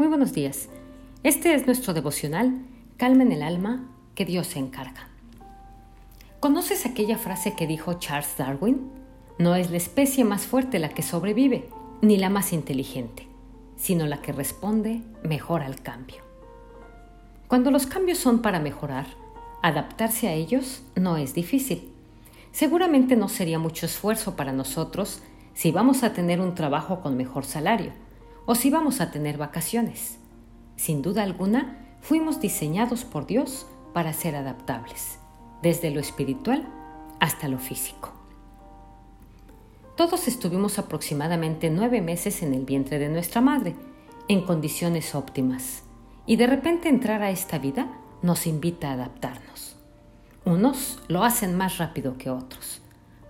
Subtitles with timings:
[0.00, 0.70] Muy buenos días.
[1.24, 2.62] Este es nuestro devocional
[2.96, 5.08] Calma en el alma que Dios se encarga.
[6.40, 8.90] ¿Conoces aquella frase que dijo Charles Darwin?
[9.36, 11.68] No es la especie más fuerte la que sobrevive,
[12.00, 13.28] ni la más inteligente,
[13.76, 16.22] sino la que responde mejor al cambio.
[17.46, 19.04] Cuando los cambios son para mejorar,
[19.60, 21.92] adaptarse a ellos no es difícil.
[22.52, 25.20] Seguramente no sería mucho esfuerzo para nosotros
[25.52, 27.92] si vamos a tener un trabajo con mejor salario
[28.46, 30.18] o si vamos a tener vacaciones.
[30.76, 35.18] Sin duda alguna, fuimos diseñados por Dios para ser adaptables,
[35.62, 36.66] desde lo espiritual
[37.18, 38.12] hasta lo físico.
[39.96, 43.76] Todos estuvimos aproximadamente nueve meses en el vientre de nuestra madre,
[44.28, 45.82] en condiciones óptimas,
[46.24, 47.88] y de repente entrar a esta vida
[48.22, 49.76] nos invita a adaptarnos.
[50.44, 52.80] Unos lo hacen más rápido que otros.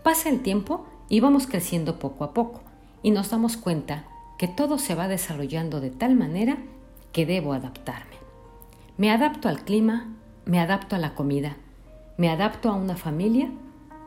[0.04, 2.60] Pasa el tiempo y vamos creciendo poco a poco,
[3.02, 4.04] y nos damos cuenta
[4.40, 6.56] que todo se va desarrollando de tal manera
[7.12, 8.16] que debo adaptarme.
[8.96, 11.58] Me adapto al clima, me adapto a la comida,
[12.16, 13.50] me adapto a una familia,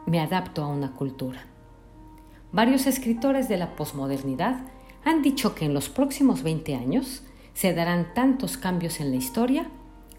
[0.07, 1.45] me adapto a una cultura.
[2.51, 4.61] Varios escritores de la posmodernidad
[5.05, 7.21] han dicho que en los próximos 20 años
[7.53, 9.69] se darán tantos cambios en la historia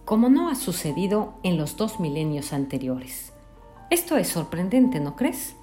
[0.04, 3.32] como no ha sucedido en los dos milenios anteriores.
[3.90, 5.56] Esto es sorprendente, ¿no crees?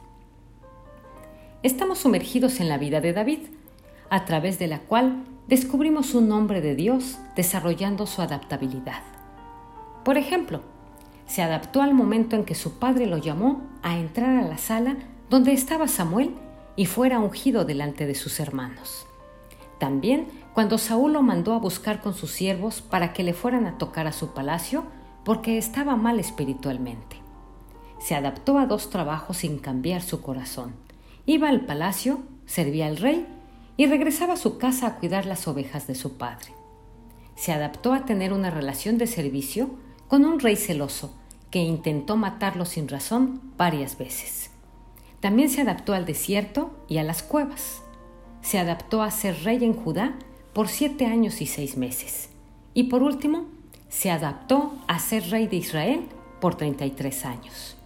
[1.64, 3.40] Estamos sumergidos en la vida de David,
[4.12, 9.02] a través de la cual descubrimos un hombre de Dios desarrollando su adaptabilidad.
[10.04, 10.62] Por ejemplo,
[11.26, 14.98] se adaptó al momento en que su padre lo llamó a entrar a la sala
[15.30, 16.36] donde estaba Samuel
[16.76, 19.08] y fuera ungido delante de sus hermanos.
[19.80, 23.78] También cuando Saúl lo mandó a buscar con sus siervos para que le fueran a
[23.78, 24.84] tocar a su palacio
[25.24, 27.16] porque estaba mal espiritualmente.
[28.00, 30.74] Se adaptó a dos trabajos sin cambiar su corazón.
[31.26, 33.26] Iba al palacio, servía al rey
[33.82, 36.54] y regresaba a su casa a cuidar las ovejas de su padre.
[37.34, 39.72] Se adaptó a tener una relación de servicio
[40.08, 41.16] con un rey celoso
[41.50, 44.52] que intentó matarlo sin razón varias veces.
[45.20, 47.82] También se adaptó al desierto y a las cuevas.
[48.44, 50.14] Se adaptó a ser rey en Judá
[50.54, 52.30] por siete años y seis meses.
[52.76, 53.46] Y por último,
[53.90, 56.02] se adaptó a ser rey de Israel
[56.40, 57.78] por 33 años.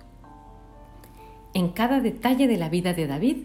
[1.53, 3.37] En cada detalle de la vida de David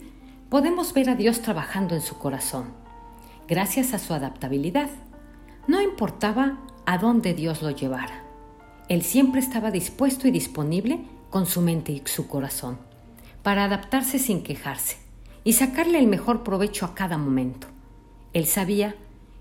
[0.51, 2.73] podemos ver a Dios trabajando en su corazón,
[3.47, 4.91] gracias a su adaptabilidad.
[5.69, 8.25] No importaba a dónde Dios lo llevara.
[8.89, 12.79] Él siempre estaba dispuesto y disponible con su mente y su corazón,
[13.45, 14.97] para adaptarse sin quejarse
[15.45, 17.69] y sacarle el mejor provecho a cada momento.
[18.33, 18.97] Él sabía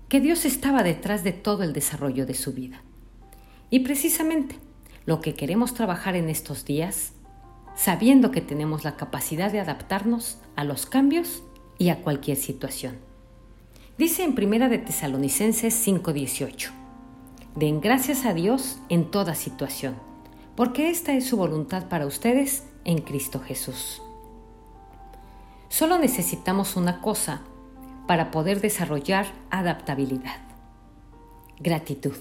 [0.08, 2.82] que Dios estaba detrás de todo el desarrollo de su vida.
[3.68, 4.56] Y precisamente
[5.06, 7.12] lo que queremos trabajar en estos días
[7.74, 11.42] sabiendo que tenemos la capacidad de adaptarnos a los cambios
[11.78, 12.98] y a cualquier situación.
[13.98, 16.70] Dice en Primera de Tesalonicenses 5:18,
[17.56, 19.96] Den gracias a Dios en toda situación,
[20.56, 24.00] porque esta es su voluntad para ustedes en Cristo Jesús.
[25.68, 27.42] Solo necesitamos una cosa
[28.06, 30.36] para poder desarrollar adaptabilidad.
[31.58, 32.16] Gratitud.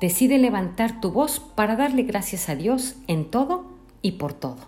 [0.00, 3.75] Decide levantar tu voz para darle gracias a Dios en todo
[4.06, 4.58] y por todo.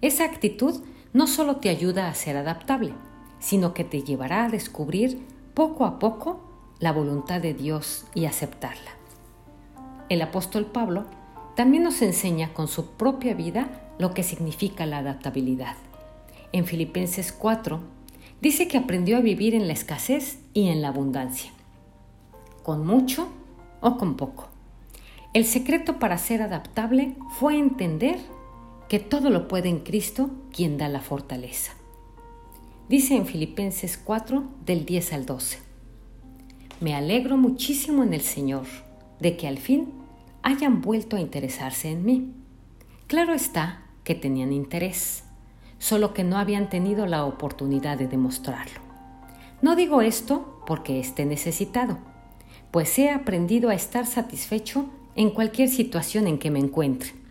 [0.00, 0.82] Esa actitud
[1.12, 2.94] no solo te ayuda a ser adaptable,
[3.38, 5.20] sino que te llevará a descubrir
[5.52, 6.40] poco a poco
[6.78, 8.90] la voluntad de Dios y aceptarla.
[10.08, 11.04] El apóstol Pablo
[11.56, 15.76] también nos enseña con su propia vida lo que significa la adaptabilidad.
[16.52, 17.80] En Filipenses 4
[18.40, 21.50] dice que aprendió a vivir en la escasez y en la abundancia,
[22.62, 23.28] con mucho
[23.82, 24.48] o con poco.
[25.34, 28.18] El secreto para ser adaptable fue entender
[28.94, 31.72] que todo lo puede en Cristo, quien da la fortaleza.
[32.88, 35.58] Dice en Filipenses 4 del 10 al 12.
[36.80, 38.66] Me alegro muchísimo en el Señor
[39.18, 39.88] de que al fin
[40.44, 42.34] hayan vuelto a interesarse en mí.
[43.08, 45.24] Claro está que tenían interés,
[45.80, 48.78] solo que no habían tenido la oportunidad de demostrarlo.
[49.60, 51.98] No digo esto porque esté necesitado,
[52.70, 57.23] pues he aprendido a estar satisfecho en cualquier situación en que me encuentre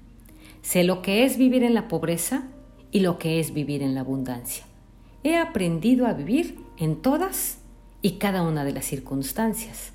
[0.63, 2.45] Sé lo que es vivir en la pobreza
[2.89, 4.63] y lo que es vivir en la abundancia.
[5.23, 7.59] He aprendido a vivir en todas
[8.01, 9.91] y cada una de las circunstancias,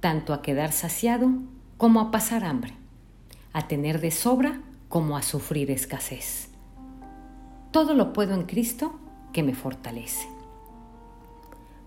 [0.00, 1.30] tanto a quedar saciado
[1.76, 2.72] como a pasar hambre,
[3.52, 6.48] a tener de sobra como a sufrir escasez.
[7.70, 8.98] Todo lo puedo en Cristo
[9.34, 10.26] que me fortalece.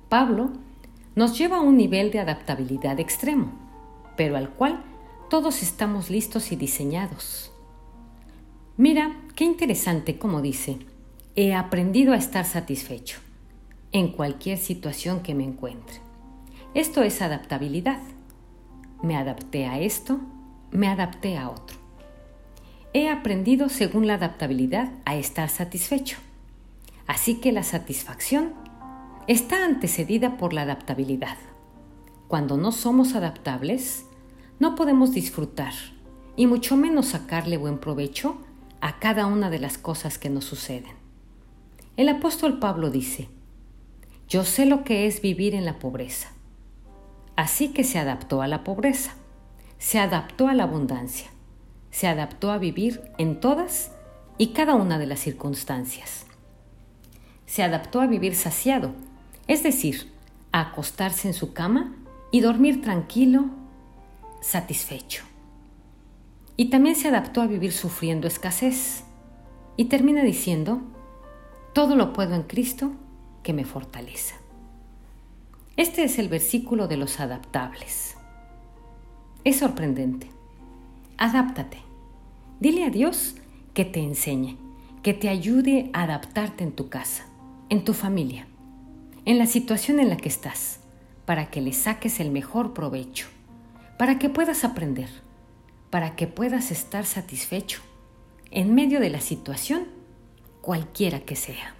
[0.09, 0.51] Pablo
[1.15, 3.51] nos lleva a un nivel de adaptabilidad extremo,
[4.15, 4.83] pero al cual
[5.31, 7.51] todos estamos listos y diseñados.
[8.77, 10.79] Mira, qué interesante como dice,
[11.35, 13.19] he aprendido a estar satisfecho
[13.91, 15.99] en cualquier situación que me encuentre.
[16.73, 17.99] Esto es adaptabilidad.
[19.03, 20.21] Me adapté a esto,
[20.71, 21.77] me adapté a otro.
[22.93, 26.17] He aprendido según la adaptabilidad a estar satisfecho.
[27.07, 28.53] Así que la satisfacción
[29.27, 31.37] está antecedida por la adaptabilidad.
[32.29, 34.05] Cuando no somos adaptables,
[34.59, 35.73] no podemos disfrutar
[36.37, 38.37] y mucho menos sacarle buen provecho
[38.81, 40.93] a cada una de las cosas que nos suceden.
[41.97, 43.29] El apóstol Pablo dice,
[44.27, 46.31] yo sé lo que es vivir en la pobreza.
[47.35, 49.13] Así que se adaptó a la pobreza,
[49.77, 51.27] se adaptó a la abundancia,
[51.91, 53.91] se adaptó a vivir en todas
[54.37, 56.25] y cada una de las circunstancias.
[57.45, 58.93] Se adaptó a vivir saciado,
[59.47, 60.11] es decir,
[60.51, 61.93] a acostarse en su cama
[62.31, 63.45] y dormir tranquilo,
[64.41, 65.30] satisfecho.
[66.61, 69.03] Y también se adaptó a vivir sufriendo escasez.
[69.77, 70.79] Y termina diciendo,
[71.73, 72.91] todo lo puedo en Cristo
[73.41, 74.35] que me fortaleza.
[75.75, 78.15] Este es el versículo de los adaptables.
[79.43, 80.29] Es sorprendente.
[81.17, 81.79] Adáptate.
[82.59, 83.37] Dile a Dios
[83.73, 84.55] que te enseñe,
[85.01, 87.25] que te ayude a adaptarte en tu casa,
[87.69, 88.45] en tu familia,
[89.25, 90.79] en la situación en la que estás,
[91.25, 93.29] para que le saques el mejor provecho,
[93.97, 95.09] para que puedas aprender,
[95.91, 97.81] para que puedas estar satisfecho
[98.49, 99.87] en medio de la situación,
[100.61, 101.75] cualquiera que sea.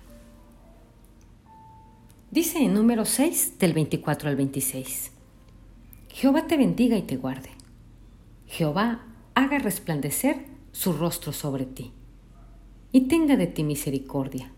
[2.30, 5.12] Dice en número 6 del 24 al 26,
[6.10, 7.50] Jehová te bendiga y te guarde.
[8.48, 11.92] Jehová haga resplandecer su rostro sobre ti
[12.92, 14.52] y tenga de ti misericordia.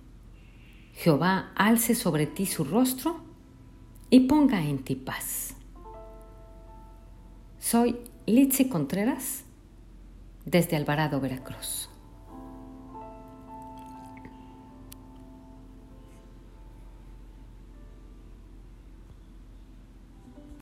[0.95, 3.21] Jehová alce sobre ti su rostro
[4.09, 5.55] y ponga en ti paz.
[7.59, 9.44] Soy Litsi Contreras
[10.46, 11.90] desde Alvarado, Veracruz.